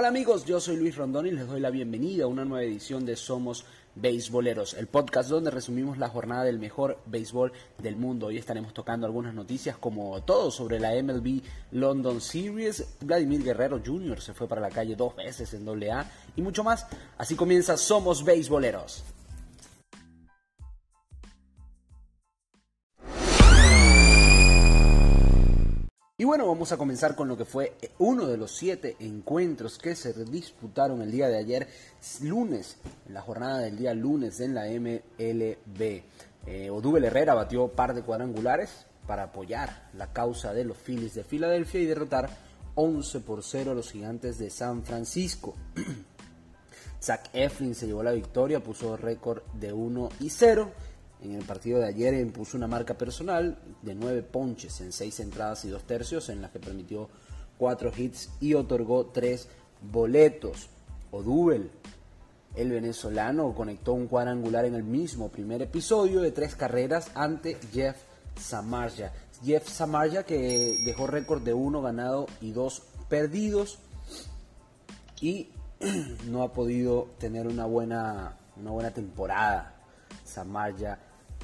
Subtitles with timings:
[0.00, 3.04] Hola amigos, yo soy Luis Rondón y les doy la bienvenida a una nueva edición
[3.04, 8.28] de Somos Beisboleros, el podcast donde resumimos la jornada del mejor béisbol del mundo.
[8.28, 11.42] Hoy estaremos tocando algunas noticias como todo sobre la MLB
[11.72, 12.96] London Series.
[13.02, 14.22] Vladimir Guerrero Jr.
[14.22, 16.86] se fue para la calle dos veces en AA y mucho más.
[17.18, 19.04] Así comienza Somos Beisboleros.
[26.20, 29.96] Y bueno, vamos a comenzar con lo que fue uno de los siete encuentros que
[29.96, 31.66] se disputaron el día de ayer,
[32.20, 32.76] lunes,
[33.08, 36.02] en la jornada del día lunes en la MLB.
[36.46, 41.24] Eh, Odubel Herrera batió par de cuadrangulares para apoyar la causa de los Phillies de
[41.24, 42.28] Filadelfia y derrotar
[42.74, 45.54] 11 por 0 a los gigantes de San Francisco.
[47.02, 50.70] Zach Eflin se llevó la victoria, puso récord de 1 y 0
[51.22, 55.64] en el partido de ayer impuso una marca personal de nueve ponches en seis entradas
[55.64, 57.08] y dos tercios, en las que permitió
[57.58, 59.48] cuatro hits y otorgó tres
[59.82, 60.68] boletos.
[61.10, 61.70] Odubel,
[62.54, 67.96] el venezolano, conectó un cuadrangular en el mismo primer episodio de tres carreras ante Jeff
[68.36, 69.12] Samarja.
[69.44, 73.78] Jeff Samarja que dejó récord de uno ganado y dos perdidos
[75.20, 75.50] y
[76.28, 79.76] no ha podido tener una buena, una buena temporada.
[80.24, 80.98] Samarja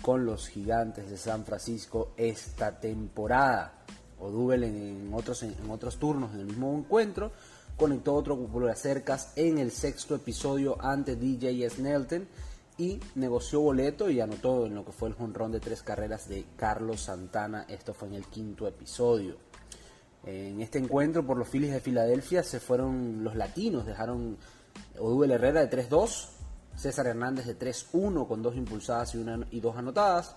[0.06, 3.72] con los gigantes de San Francisco esta temporada.
[4.20, 7.32] Odubel en, otros, en, otros turnos en el mismo encuentro
[7.76, 12.28] conectó otro por de cercas en el sexto episodio ante DJ Snelton
[12.78, 16.44] y negoció boleto y anotó en lo que fue el jonrón de tres carreras de
[16.56, 17.66] Carlos Santana.
[17.68, 19.34] Esto fue en el quinto episodio.
[20.24, 24.36] En este encuentro por los Phillies de Filadelfia se fueron los latinos, dejaron
[25.00, 26.35] Odubel Herrera de 3-2,
[26.76, 30.36] César Hernández de 3-1 con dos impulsadas y, una, y dos anotadas.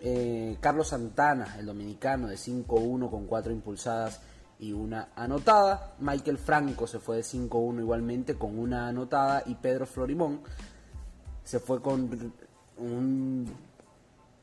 [0.00, 4.20] Eh, Carlos Santana, el dominicano, de 5-1 con cuatro impulsadas
[4.58, 5.94] y una anotada.
[6.00, 9.42] Michael Franco se fue de 5-1 igualmente con una anotada.
[9.46, 10.40] Y Pedro Florimón
[11.42, 12.32] se fue con
[12.78, 13.46] un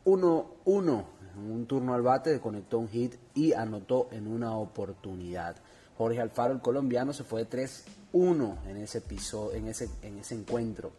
[0.06, 1.04] 1-1
[1.36, 5.56] en un turno al bate, conectó un hit y anotó en una oportunidad.
[5.98, 7.68] Jorge Alfaro, el colombiano, se fue de
[8.14, 10.92] 3-1 en ese episodio, en ese, en ese encuentro.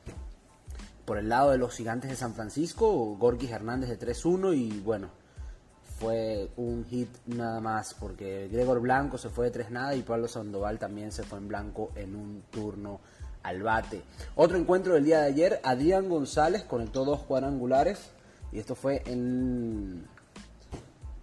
[1.04, 5.10] Por el lado de los gigantes de San Francisco, Gorgis Hernández de 3-1 y bueno,
[5.98, 10.28] fue un hit nada más porque Gregor Blanco se fue de 3 nada y Pablo
[10.28, 13.00] Sandoval también se fue en blanco en un turno
[13.42, 14.02] al bate.
[14.34, 18.10] Otro encuentro del día de ayer, Adrián González conectó dos cuadrangulares
[18.50, 20.04] y esto fue en,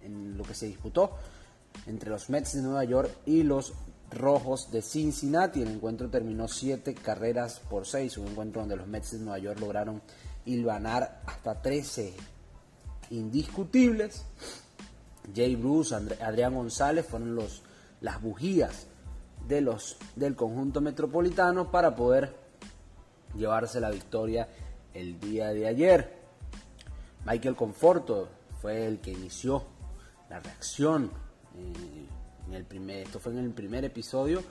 [0.02, 1.16] en lo que se disputó
[1.86, 3.72] entre los Mets de Nueva York y los
[4.10, 5.62] Rojos de Cincinnati.
[5.62, 9.60] El encuentro terminó 7 carreras por 6, un encuentro donde los Mets de Nueva York
[9.60, 10.02] lograron
[10.44, 12.14] hilvanar hasta 13
[13.10, 14.24] indiscutibles.
[15.34, 17.62] Jay Bruce, Adrián González fueron los,
[18.00, 18.86] las bujías
[19.46, 22.34] de los, del conjunto metropolitano para poder
[23.36, 24.48] llevarse la victoria
[24.94, 26.20] el día de ayer.
[27.24, 28.28] Michael Conforto
[28.60, 29.64] fue el que inició
[30.28, 31.10] la reacción
[31.56, 34.42] en el primer, esto fue en el primer episodio.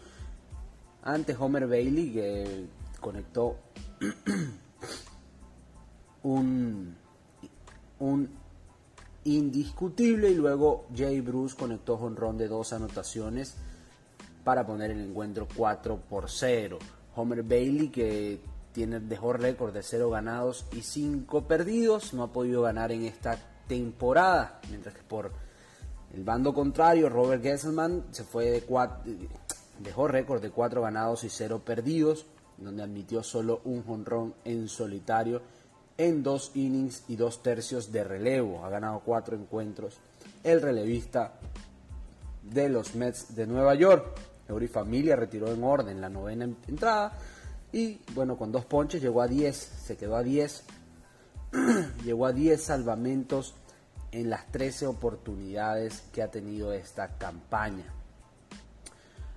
[1.04, 2.66] Antes Homer Bailey que
[3.00, 3.58] conectó
[6.24, 6.96] un,
[8.00, 8.30] un
[9.24, 13.56] indiscutible y luego Jay Bruce conectó ron de dos anotaciones
[14.44, 16.80] para poner el encuentro 4 por 0.
[17.16, 22.62] Homer Bailey que tiene dejó récord de 0 ganados y 5 perdidos, no ha podido
[22.62, 23.38] ganar en esta
[23.68, 25.31] temporada, mientras que por
[26.14, 29.12] el bando contrario, Robert Gesselman, se fue de cuatro,
[29.80, 32.25] dejó récord de 4 ganados y 0 perdidos,
[32.58, 35.42] donde admitió solo un jonrón en solitario
[36.00, 38.64] en dos innings y dos tercios de relevo.
[38.64, 39.98] Ha ganado cuatro encuentros.
[40.44, 41.34] El relevista
[42.42, 44.18] de los Mets de Nueva York.
[44.48, 47.18] Eury Familia retiró en orden la novena entrada.
[47.74, 49.56] Y bueno, con dos ponches llegó a 10.
[49.56, 50.64] Se quedó a 10.
[52.06, 53.54] llegó a 10 salvamentos
[54.12, 57.86] en las 13 oportunidades que ha tenido esta campaña.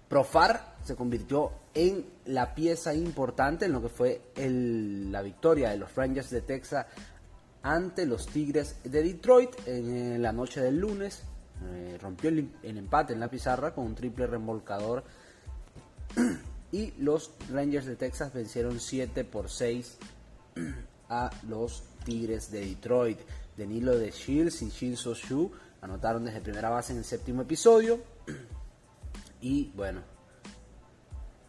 [0.08, 5.94] Profar se convirtió en la pieza importante en lo que fue la victoria de los
[5.94, 6.86] Rangers de Texas
[7.62, 11.22] ante los Tigres de Detroit en la noche del lunes.
[11.64, 15.04] Eh, rompió el, el, empate en la pizarra con un triple remolcador
[16.72, 19.98] y los Rangers de Texas vencieron 7 por 6
[21.08, 23.20] a los Tigres de Detroit.
[23.56, 25.50] Danilo de Shields y Shin Shu
[25.80, 28.00] anotaron desde primera base en el séptimo episodio.
[29.44, 30.02] Y bueno,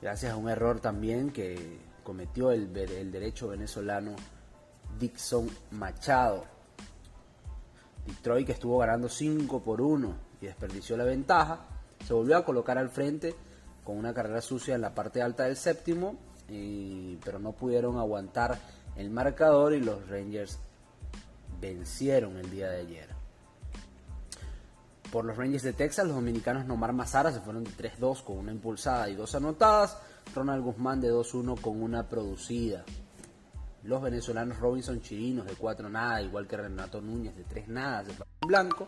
[0.02, 4.16] gracias a un error también que cometió el, el derecho venezolano
[5.00, 6.44] Dixon Machado.
[8.08, 11.68] Detroit que estuvo ganando 5 por 1 y desperdició la ventaja,
[12.04, 13.36] se volvió a colocar al frente
[13.84, 16.18] con una carrera sucia en la parte alta del séptimo,
[17.24, 18.58] pero no pudieron aguantar
[18.96, 20.60] el marcador y los Rangers
[21.64, 23.10] vencieron el día de ayer.
[25.12, 28.52] Por los Rangers de Texas, los dominicanos Nomar Mazara se fueron de 3-2 con una
[28.52, 29.98] impulsada y dos anotadas.
[30.36, 32.84] Ronald Guzmán de 2-1 con una producida.
[33.84, 38.12] Los venezolanos Robinson Chirinos de 4 nada, igual que Renato Núñez de 3 nada, se
[38.12, 38.88] en blanco.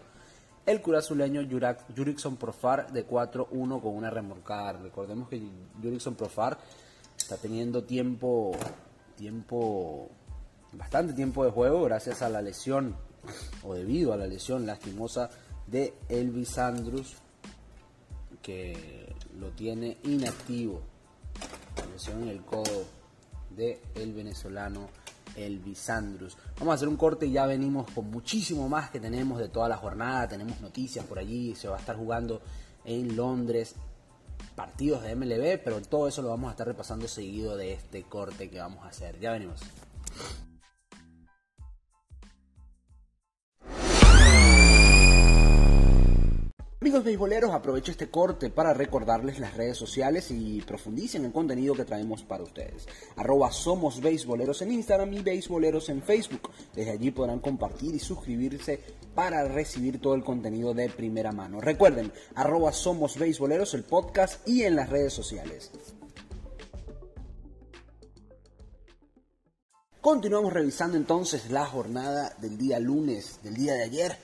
[0.66, 1.48] El curazuleño
[1.96, 4.74] Jurickson Profar de 4-1 con una remorcada.
[4.74, 5.42] Recordemos que
[5.82, 6.58] Jurickson Profar
[7.18, 8.54] está teniendo tiempo,
[9.16, 10.10] tiempo,
[10.78, 12.96] bastante tiempo de juego gracias a la lesión,
[13.64, 15.30] o debido a la lesión lastimosa
[15.68, 17.16] de Elvis Andrus,
[18.42, 20.82] que lo tiene inactivo.
[21.92, 22.86] lesión en el codo
[23.50, 24.90] de el venezolano
[25.36, 26.38] Elvis Andrus.
[26.60, 29.68] Vamos a hacer un corte y ya venimos con muchísimo más que tenemos de toda
[29.68, 30.28] la jornada.
[30.28, 32.42] Tenemos noticias por allí, se va a estar jugando
[32.84, 33.76] en Londres
[34.56, 38.50] partidos de MLB, pero todo eso lo vamos a estar repasando seguido de este corte
[38.50, 39.20] que vamos a hacer.
[39.20, 39.62] Ya venimos.
[46.86, 51.74] Amigos beisboleros, aprovecho este corte para recordarles las redes sociales y profundicen en el contenido
[51.74, 52.88] que traemos para ustedes.
[53.16, 56.52] Arroba somos beisboleros en Instagram y beisboleros en Facebook.
[56.76, 58.80] Desde allí podrán compartir y suscribirse
[59.16, 61.60] para recibir todo el contenido de primera mano.
[61.60, 65.72] Recuerden, arroba somos beisboleros el podcast y en las redes sociales.
[70.02, 74.18] Continuamos revisando entonces la jornada del día lunes, del día de ayer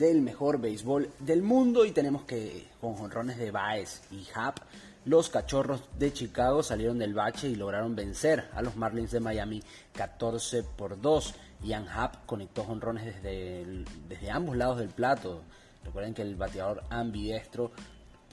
[0.00, 4.56] del mejor béisbol del mundo y tenemos que con jonrones de Baez y Happ
[5.04, 9.62] los cachorros de Chicago salieron del bache y lograron vencer a los Marlins de Miami
[9.92, 11.34] 14 por 2.
[11.64, 15.42] Ian Happ conectó jonrones desde, desde ambos lados del plato.
[15.84, 17.70] Recuerden que el bateador ambidiestro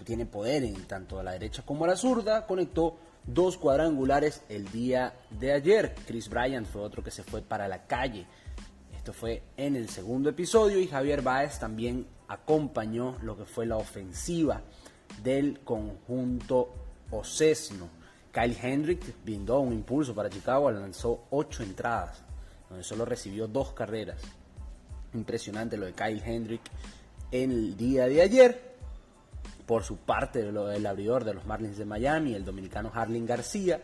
[0.05, 2.45] tiene poder en tanto a la derecha como a la zurda.
[2.45, 5.95] Conectó dos cuadrangulares el día de ayer.
[6.05, 8.25] Chris Bryant fue otro que se fue para la calle
[9.13, 14.61] fue en el segundo episodio y Javier Baez también acompañó lo que fue la ofensiva
[15.23, 16.73] del conjunto
[17.11, 17.89] Ocesno.
[18.31, 22.23] Kyle Hendrick brindó un impulso para Chicago, lanzó ocho entradas,
[22.69, 24.21] donde solo recibió dos carreras.
[25.13, 26.61] Impresionante lo de Kyle Hendrick
[27.31, 28.67] en el día de ayer.
[29.65, 33.81] Por su parte, lo del abridor de los Marlins de Miami, el dominicano Harling García,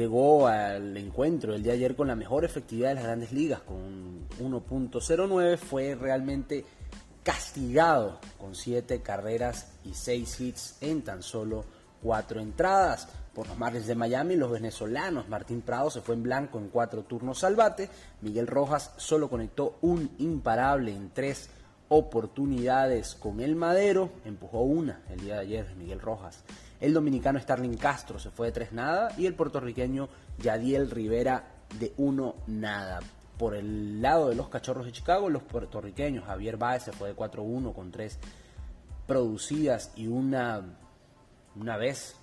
[0.00, 3.60] llegó al encuentro el día de ayer con la mejor efectividad de las grandes ligas,
[3.60, 6.64] con 1.09, fue realmente
[7.22, 11.66] castigado con 7 carreras y 6 hits en tan solo
[12.02, 13.08] 4 entradas.
[13.34, 17.02] Por los Marlins de Miami, los venezolanos, Martín Prado se fue en blanco en 4
[17.02, 17.90] turnos al bate,
[18.22, 21.50] Miguel Rojas solo conectó un imparable en 3
[21.90, 26.42] oportunidades con el Madero, empujó una el día de ayer Miguel Rojas.
[26.80, 31.44] El dominicano Starling Castro se fue de 3 nada y el puertorriqueño Yadiel Rivera
[31.78, 33.00] de 1 nada.
[33.38, 37.16] Por el lado de los cachorros de Chicago, los puertorriqueños Javier Baez se fue de
[37.16, 38.18] 4-1 con 3
[39.06, 40.62] producidas y una,
[41.56, 42.16] una vez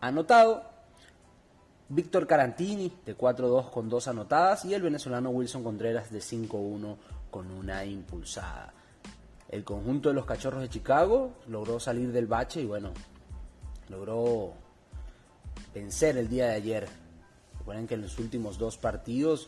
[0.00, 0.64] anotado.
[1.88, 6.96] Víctor Carantini de 4-2 con 2 anotadas y el venezolano Wilson Contreras de 5-1
[7.32, 8.72] con una impulsada.
[9.48, 12.92] El conjunto de los cachorros de Chicago logró salir del bache y bueno,
[13.90, 14.54] logró
[15.74, 16.88] vencer el día de ayer.
[17.58, 19.46] Recuerden que en los últimos dos partidos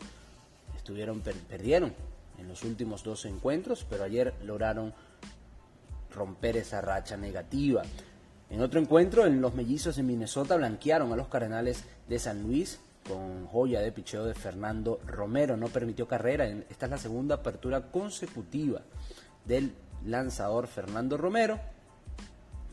[0.75, 1.93] estuvieron perdieron
[2.37, 4.93] en los últimos dos encuentros, pero ayer lograron
[6.13, 7.83] romper esa racha negativa.
[8.49, 12.79] En otro encuentro, en los mellizos de Minnesota blanquearon a los Cardenales de San Luis
[13.07, 15.57] con joya de picheo de Fernando Romero.
[15.57, 16.47] No permitió carrera.
[16.47, 18.81] Esta es la segunda apertura consecutiva
[19.45, 19.73] del
[20.05, 21.59] lanzador Fernando Romero.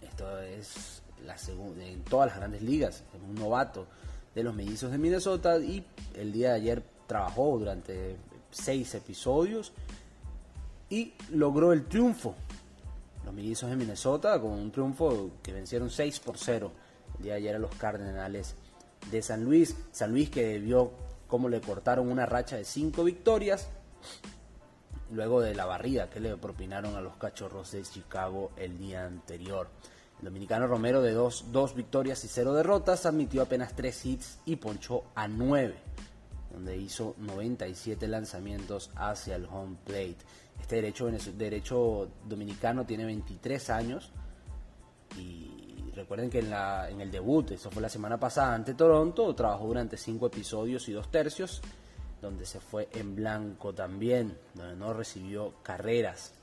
[0.03, 1.03] Esto es
[1.81, 3.87] en todas las grandes ligas, es un novato
[4.35, 5.85] de los mellizos de Minnesota y
[6.15, 8.17] el día de ayer trabajó durante
[8.51, 9.73] seis episodios
[10.89, 12.35] y logró el triunfo.
[13.25, 16.73] Los mellizos de Minnesota con un triunfo que vencieron 6 por 0
[17.19, 18.55] el día de ayer a los Cardenales
[19.11, 19.77] de San Luis.
[19.93, 20.93] San Luis que vio
[21.29, 23.69] cómo le cortaron una racha de 5 victorias
[25.13, 29.69] luego de la barrida que le propinaron a los cachorros de Chicago el día anterior.
[30.23, 35.29] Dominicano Romero de dos, victorias y cero derrotas admitió apenas tres hits y ponchó a
[35.29, 35.77] nueve,
[36.53, 40.19] donde hizo 97 lanzamientos hacia el home plate.
[40.61, 44.13] Este derecho, derecho dominicano tiene 23 años
[45.17, 49.35] y recuerden que en, la, en el debut, eso fue la semana pasada ante Toronto,
[49.35, 51.63] trabajó durante cinco episodios y dos tercios,
[52.21, 56.35] donde se fue en blanco también, donde no recibió carreras.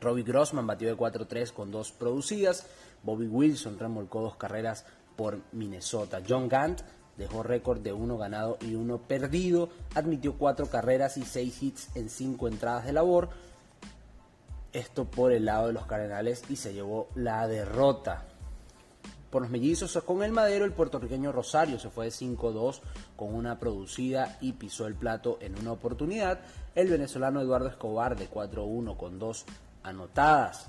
[0.00, 2.66] Robbie Grossman batió de 4-3 con dos producidas.
[3.02, 4.84] Bobby Wilson remolcó dos carreras
[5.16, 6.22] por Minnesota.
[6.26, 6.82] John Gant
[7.16, 12.08] dejó récord de uno ganado y uno perdido, admitió cuatro carreras y seis hits en
[12.08, 13.30] cinco entradas de labor.
[14.72, 18.26] Esto por el lado de los Cardenales y se llevó la derrota.
[19.30, 22.80] Por los mellizos con el madero, el puertorriqueño Rosario se fue de 5-2
[23.16, 26.40] con una producida y pisó el plato en una oportunidad.
[26.74, 29.44] El venezolano Eduardo Escobar de 4-1 con dos
[29.86, 30.68] anotadas.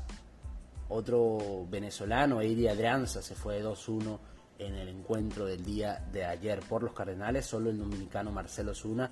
[0.90, 4.20] Otro venezolano, Eddie Adrianza, se fue de 2-1
[4.60, 7.46] en el encuentro del día de ayer por los Cardenales.
[7.46, 9.12] Solo el dominicano Marcelo Zuna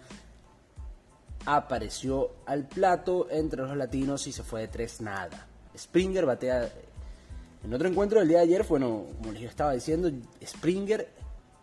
[1.46, 5.48] apareció al plato entre los latinos y se fue de 3 nada.
[5.78, 6.70] Springer batea.
[7.64, 10.10] En otro encuentro del día de ayer, bueno, como les estaba diciendo,
[10.44, 11.10] Springer,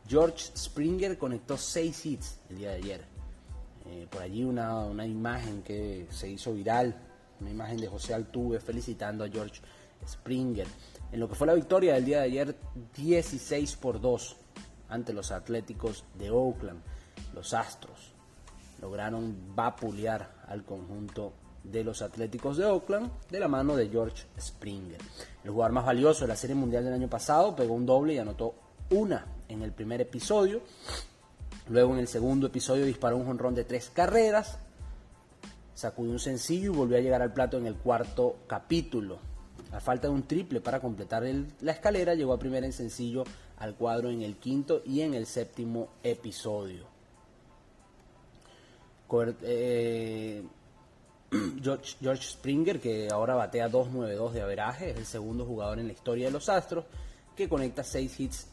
[0.09, 3.05] George Springer conectó 6 hits el día de ayer.
[3.87, 6.95] Eh, por allí una, una imagen que se hizo viral,
[7.43, 9.61] una imagen de José Altuve felicitando a George
[10.07, 10.67] Springer
[11.13, 12.57] en lo que fue la victoria del día de ayer
[12.97, 14.37] 16 por 2
[14.89, 16.81] ante los Atléticos de Oakland.
[17.35, 18.13] Los Astros
[18.81, 21.33] lograron vapulear al conjunto
[21.65, 25.01] de los Atléticos de Oakland de la mano de George Springer.
[25.45, 28.19] El jugador más valioso de la Serie Mundial del año pasado pegó un doble y
[28.19, 28.55] anotó
[28.91, 30.63] una en el primer episodio.
[31.69, 34.59] Luego en el segundo episodio disparó un jonrón de tres carreras,
[35.83, 39.19] sacudió un sencillo y volvió a llegar al plato en el cuarto capítulo.
[39.73, 41.25] A falta de un triple para completar
[41.61, 43.25] la escalera, llegó a primera en sencillo
[43.59, 46.87] al cuadro en el quinto y en el séptimo episodio.
[49.43, 50.45] Eh,
[51.63, 56.27] George, Springer, que ahora batea 2.92 de averaje, es el segundo jugador en la historia
[56.27, 56.85] de los Astros,
[57.35, 58.47] que conecta 6 hits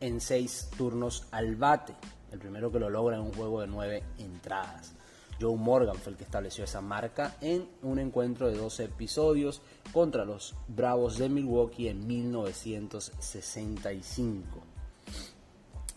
[0.00, 1.94] en 6 turnos al bate.
[2.30, 4.92] El primero que lo logra en un juego de 9 entradas.
[5.40, 9.60] Joe Morgan fue el que estableció esa marca en un encuentro de 12 episodios
[9.92, 14.62] contra los Bravos de Milwaukee en 1965.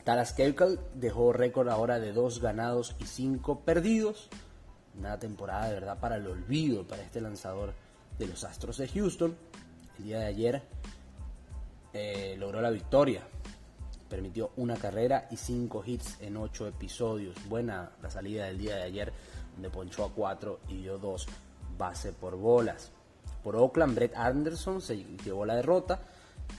[0.04, 4.30] Talas Keuchel dejó récord ahora de 2 ganados y 5 perdidos.
[4.98, 7.76] Una temporada de verdad para el olvido para este lanzador
[8.18, 9.38] de los Astros de Houston.
[10.00, 10.64] El día de ayer
[11.94, 13.22] eh, logró la victoria.
[14.10, 17.36] Permitió una carrera y 5 hits en 8 episodios.
[17.48, 19.14] Buena la salida del día de ayer
[19.54, 21.28] donde ponchó a 4 y dio 2
[21.78, 22.92] base por bolas.
[23.44, 26.00] Por Oakland, Brett Anderson se llevó la derrota.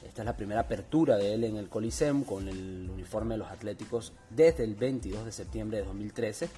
[0.06, 3.50] Esta es la primera apertura de él en el Coliseum con el uniforme de los
[3.50, 6.48] Atléticos desde el 22 de septiembre de 2013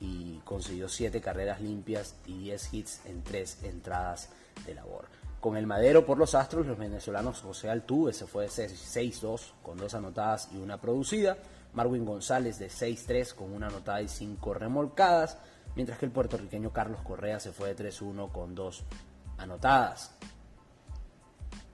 [0.00, 4.30] y consiguió 7 carreras limpias y 10 hits en 3 entradas
[4.66, 5.06] de labor.
[5.42, 9.76] Con el madero por los Astros, los venezolanos José Altuve se fue de 6-2 con
[9.76, 11.36] 2 anotadas y una producida.
[11.72, 15.38] Marwin González de 6-3 con una anotada y 5 remolcadas
[15.74, 18.84] mientras que el puertorriqueño Carlos Correa se fue de 3-1 con dos
[19.36, 20.14] anotadas.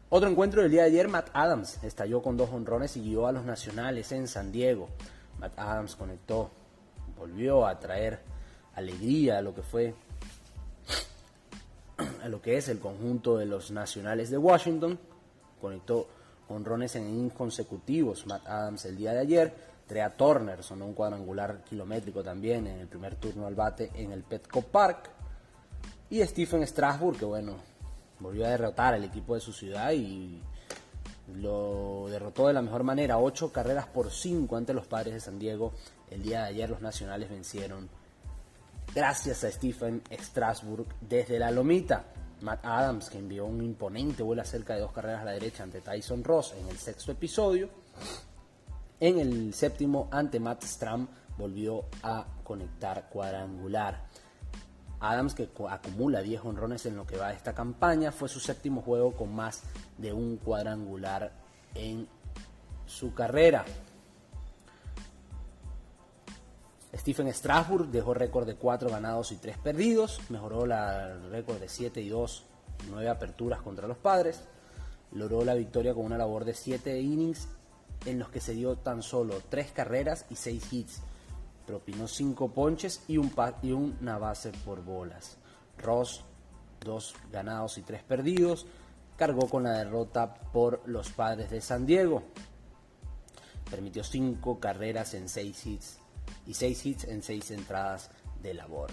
[0.09, 3.33] Otro encuentro del día de ayer, Matt Adams estalló con dos honrones y guió a
[3.33, 4.89] los nacionales en San Diego.
[5.39, 6.51] Matt Adams conectó,
[7.19, 8.21] volvió a traer
[8.75, 9.95] alegría a lo que fue
[12.29, 14.99] lo que es el conjunto de los nacionales de Washington.
[15.61, 16.09] Conectó
[16.49, 22.23] honrones en inconsecutivos Matt Adams el día de ayer Trea Turner sonó un cuadrangular kilométrico
[22.23, 25.11] también en el primer turno al bate en el Petco Park.
[26.11, 27.57] Y Stephen Strasburg, que bueno,
[28.21, 30.43] volvió a derrotar al equipo de su ciudad y
[31.37, 35.39] lo derrotó de la mejor manera, ocho carreras por cinco ante los padres de San
[35.39, 35.73] Diego.
[36.11, 37.89] El día de ayer los nacionales vencieron
[38.95, 42.05] gracias a Stephen Strasburg desde la lomita.
[42.41, 45.81] Matt Adams, que envió un imponente vuelo cerca de dos carreras a la derecha ante
[45.81, 47.69] Tyson Ross en el sexto episodio.
[49.01, 54.07] En el séptimo, ante Matt Stram, volvió a conectar cuadrangular.
[55.01, 58.83] Adams, que acumula 10 honrones en lo que va de esta campaña, fue su séptimo
[58.83, 59.63] juego con más
[59.97, 61.33] de un cuadrangular
[61.75, 62.09] en
[62.87, 63.65] su carrera.
[66.97, 72.01] Stephen Strasburg dejó récord de 4 ganados y 3 perdidos, mejoró el récord de 7
[72.01, 72.45] y 2,
[72.91, 74.43] 9 aperturas contra los padres,
[75.13, 77.49] logró la victoria con una labor de 7 innings
[78.07, 81.01] en los que se dio tan solo 3 carreras y 6 hits.
[81.67, 83.31] Propinó 5 ponches y, un
[83.63, 85.37] y una base por bolas.
[85.77, 86.25] Ross,
[86.81, 88.67] 2 ganados y 3 perdidos,
[89.19, 92.23] cargó con la derrota por los padres de San Diego.
[93.71, 95.99] Permitió 5 carreras en 6 hits
[96.47, 98.11] y 6 hits en 6 entradas
[98.43, 98.91] de labor.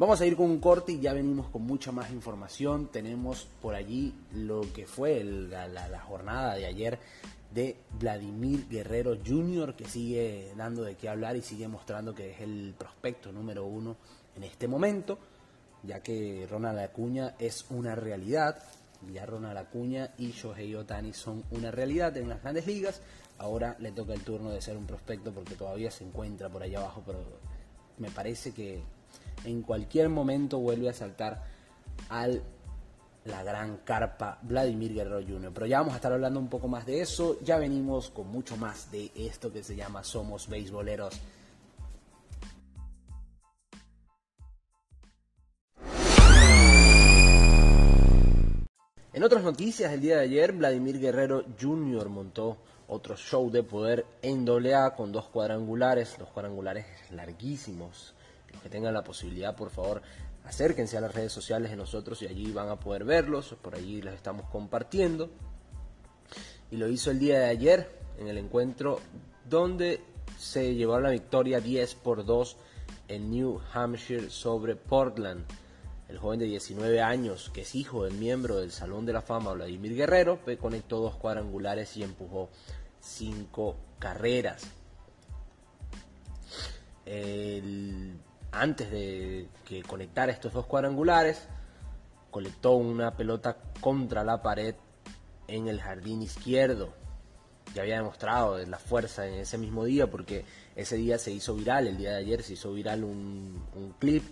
[0.00, 2.88] Vamos a ir con un corte y ya venimos con mucha más información.
[2.90, 6.98] Tenemos por allí lo que fue la, jornada de ayer
[7.52, 12.40] de Vladimir Guerrero Jr., que sigue dando de qué hablar y sigue mostrando que es
[12.40, 13.98] el prospecto número uno
[14.36, 15.18] en este momento,
[15.82, 18.62] ya que Ronald Acuña es una realidad.
[19.12, 23.00] Ya Ronald Acuña y Shohei Otani son una realidad en las grandes ligas.
[23.38, 26.80] Ahora le toca el turno de ser un prospecto porque todavía se encuentra por allá
[26.80, 27.20] abajo, pero
[27.98, 28.82] me parece que
[29.44, 31.42] en cualquier momento vuelve a saltar
[32.08, 32.42] al
[33.24, 35.52] la gran carpa Vladimir Guerrero Jr.
[35.52, 37.38] Pero ya vamos a estar hablando un poco más de eso.
[37.42, 41.20] Ya venimos con mucho más de esto que se llama Somos Beisboleros.
[49.20, 52.08] En otras noticias, el día de ayer, Vladimir Guerrero Jr.
[52.08, 52.56] montó
[52.88, 58.14] otro show de poder en AA con dos cuadrangulares, dos cuadrangulares larguísimos.
[58.50, 60.00] Los que tengan la posibilidad, por favor,
[60.46, 64.00] acérquense a las redes sociales de nosotros y allí van a poder verlos, por allí
[64.00, 65.28] los estamos compartiendo.
[66.70, 69.00] Y lo hizo el día de ayer en el encuentro
[69.46, 70.00] donde
[70.38, 72.56] se llevó la victoria 10 por 2
[73.08, 75.44] en New Hampshire sobre Portland
[76.10, 79.52] el joven de 19 años, que es hijo del miembro del Salón de la Fama
[79.52, 82.50] Vladimir Guerrero, conectó dos cuadrangulares y empujó
[83.00, 84.66] cinco carreras.
[88.52, 91.46] antes de que conectara estos dos cuadrangulares,
[92.30, 94.74] colectó una pelota contra la pared
[95.46, 96.92] en el jardín izquierdo.
[97.74, 101.86] Ya había demostrado la fuerza en ese mismo día porque ese día se hizo viral,
[101.86, 104.24] el día de ayer se hizo viral un, un clip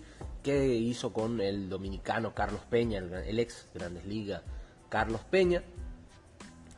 [0.43, 4.41] que hizo con el dominicano Carlos Peña, el, ex Grandes Ligas
[4.89, 5.63] Carlos Peña,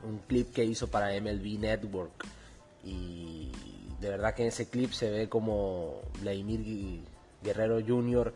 [0.04, 2.26] un clip que hizo para MLB Network.
[2.84, 3.52] Y
[4.00, 7.04] de verdad que en ese clip se ve como Vladimir
[7.42, 8.34] Guerrero Jr.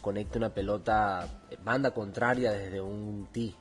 [0.00, 3.54] conecta una pelota banda contraria desde un tee,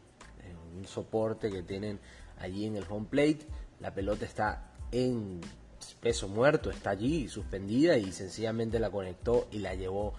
[0.77, 1.99] un soporte que tienen
[2.39, 3.39] allí en el home plate.
[3.79, 5.41] La pelota está en
[5.99, 10.13] peso muerto, está allí suspendida y sencillamente la conectó y la llevó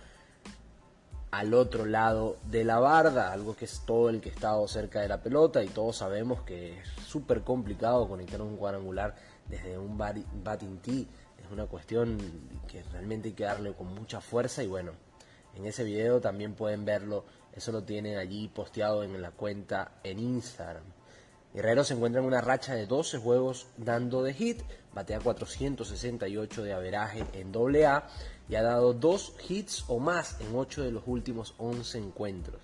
[1.37, 5.09] al otro lado de la barda, algo que es todo el que está cerca de
[5.09, 9.15] la pelota y todos sabemos que es súper complicado conectar un cuadrangular
[9.47, 11.07] desde un batting tee,
[11.39, 12.17] es una cuestión
[12.67, 14.93] que realmente hay que darle con mucha fuerza y bueno,
[15.55, 20.19] en ese video también pueden verlo, eso lo tienen allí posteado en la cuenta en
[20.19, 20.85] Instagram.
[21.53, 24.63] Guerrero se encuentra en una racha de 12 juegos dando de hit,
[24.95, 28.09] batea 468 de averaje en AA
[28.49, 32.61] y ha dado dos hits o más en 8 de los últimos 11 encuentros.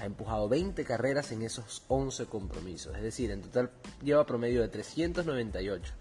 [0.00, 3.70] Ha empujado 20 carreras en esos 11 compromisos, es decir, en total
[4.02, 5.92] lleva promedio de 398.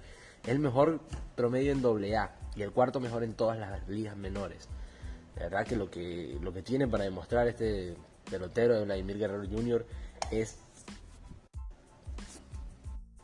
[0.48, 1.00] El mejor
[1.36, 4.67] promedio en AA y el cuarto mejor en todas las ligas menores.
[5.36, 7.95] La verdad que lo que, lo que tiene para demostrar este
[8.30, 9.86] pelotero de Vladimir Guerrero Jr.
[10.32, 10.58] es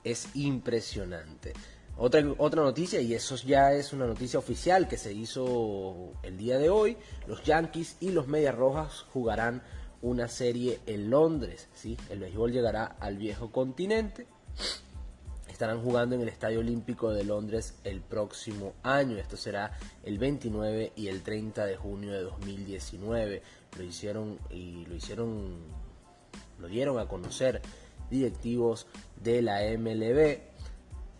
[0.03, 1.53] es impresionante.
[2.03, 6.57] Otra, otra noticia, y eso ya es una noticia oficial que se hizo el día
[6.57, 9.61] de hoy, los Yankees y los Medias Rojas jugarán
[10.01, 11.69] una serie en Londres.
[11.75, 11.95] ¿sí?
[12.09, 14.25] El béisbol llegará al viejo continente.
[15.47, 19.17] Estarán jugando en el Estadio Olímpico de Londres el próximo año.
[19.17, 23.43] Esto será el 29 y el 30 de junio de 2019.
[23.77, 25.59] Lo hicieron y lo hicieron,
[26.57, 27.61] lo dieron a conocer
[28.09, 28.87] directivos
[29.21, 30.50] de la MLB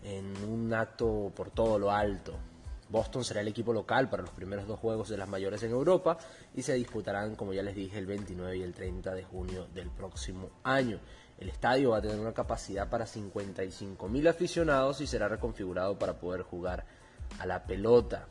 [0.03, 2.33] en un acto por todo lo alto.
[2.89, 6.17] Boston será el equipo local para los primeros dos juegos de las mayores en Europa
[6.53, 9.89] y se disputarán, como ya les dije, el 29 y el 30 de junio del
[9.89, 10.99] próximo año.
[11.39, 16.19] El estadio va a tener una capacidad para 55 mil aficionados y será reconfigurado para
[16.19, 16.85] poder jugar
[17.39, 18.27] a la pelota.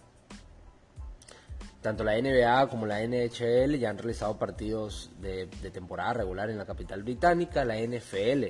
[1.81, 6.59] Tanto la NBA como la NHL ya han realizado partidos de, de temporada regular en
[6.59, 7.65] la capital británica.
[7.65, 8.45] La NFL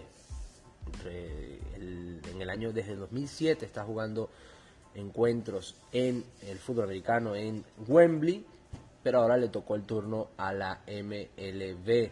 [2.40, 4.30] en el año desde 2007 está jugando
[4.94, 8.46] encuentros en el fútbol americano en Wembley,
[9.02, 12.10] pero ahora le tocó el turno a la MLB.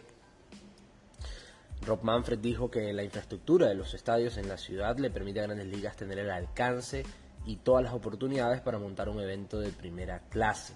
[1.81, 5.45] Rob Manfred dijo que la infraestructura de los estadios en la ciudad le permite a
[5.45, 7.05] grandes ligas tener el alcance
[7.47, 10.75] y todas las oportunidades para montar un evento de primera clase.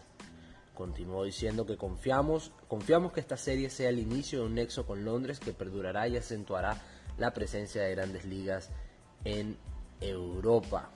[0.72, 5.04] Continuó diciendo que confiamos, confiamos que esta serie sea el inicio de un nexo con
[5.04, 6.80] Londres que perdurará y acentuará
[7.18, 8.70] la presencia de grandes ligas
[9.24, 9.56] en
[10.00, 10.90] Europa.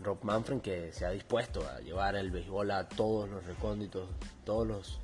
[0.00, 4.08] Rob Manfred que se ha dispuesto a llevar el béisbol a todos los recónditos,
[4.44, 5.00] todos los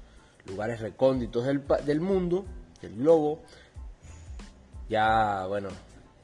[0.46, 2.44] lugares recónditos del, del mundo,
[2.80, 3.42] del globo.
[4.88, 5.70] Ya, bueno,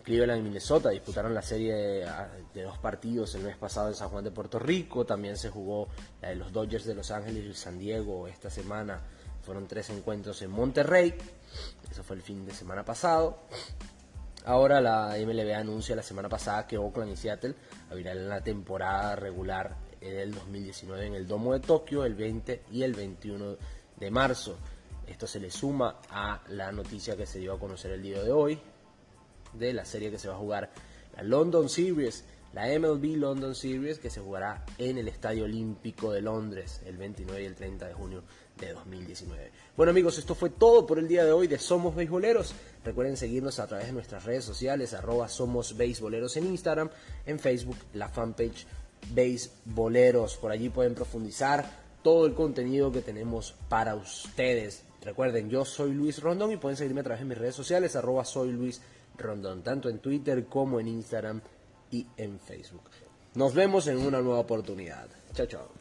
[0.02, 4.24] Cleveland y Minnesota disputaron la serie de, dos partidos el mes pasado en San Juan
[4.24, 5.04] de Puerto Rico.
[5.04, 5.88] También se jugó
[6.20, 9.00] la de los Dodgers de Los Ángeles y San Diego esta semana.
[9.42, 11.14] Fueron tres encuentros en Monterrey.
[11.90, 13.38] Eso fue el fin de semana pasado.
[14.46, 17.54] Ahora la MLB anuncia la semana pasada que Oakland y Seattle
[17.90, 22.94] abrirán la temporada regular del 2019 en el Domo de Tokio el 20 y el
[22.94, 23.56] 21
[23.96, 24.56] de marzo.
[25.06, 28.32] Esto se le suma a la noticia que se dio a conocer el día de
[28.32, 28.58] hoy
[29.52, 30.70] de la serie que se va a jugar,
[31.16, 36.20] la London Series, la MLB London Series, que se jugará en el Estadio Olímpico de
[36.20, 38.22] Londres el 29 y el 30 de junio
[38.58, 39.52] de 2019.
[39.76, 42.54] Bueno amigos, esto fue todo por el día de hoy de Somos Beisboleros.
[42.84, 46.90] Recuerden seguirnos a través de nuestras redes sociales, arroba Somos Beisboleros en Instagram,
[47.24, 48.66] en Facebook, la fanpage
[49.12, 50.36] Beisboleros.
[50.36, 51.64] Por allí pueden profundizar
[52.02, 54.82] todo el contenido que tenemos para ustedes.
[55.02, 58.24] Recuerden, yo soy Luis Rondón y pueden seguirme a través de mis redes sociales, arroba
[58.24, 58.80] soy Luis
[59.62, 61.42] tanto en Twitter como en Instagram
[61.90, 62.90] y en Facebook.
[63.34, 65.08] Nos vemos en una nueva oportunidad.
[65.34, 65.79] Chao, chao.